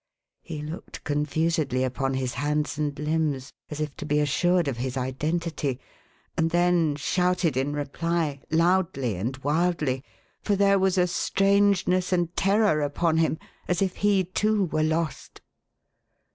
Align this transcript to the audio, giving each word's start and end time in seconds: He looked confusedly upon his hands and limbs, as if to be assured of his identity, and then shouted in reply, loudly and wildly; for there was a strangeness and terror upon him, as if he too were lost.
He 0.41 0.63
looked 0.63 1.03
confusedly 1.03 1.83
upon 1.83 2.15
his 2.15 2.33
hands 2.33 2.75
and 2.79 2.97
limbs, 2.97 3.53
as 3.69 3.79
if 3.79 3.95
to 3.97 4.05
be 4.07 4.19
assured 4.19 4.67
of 4.67 4.77
his 4.77 4.97
identity, 4.97 5.79
and 6.35 6.49
then 6.49 6.95
shouted 6.95 7.55
in 7.55 7.73
reply, 7.73 8.41
loudly 8.49 9.15
and 9.15 9.37
wildly; 9.43 10.03
for 10.41 10.55
there 10.55 10.79
was 10.79 10.97
a 10.97 11.05
strangeness 11.05 12.11
and 12.11 12.35
terror 12.35 12.81
upon 12.81 13.17
him, 13.17 13.37
as 13.67 13.79
if 13.79 13.97
he 13.97 14.23
too 14.23 14.63
were 14.65 14.81
lost. 14.81 15.39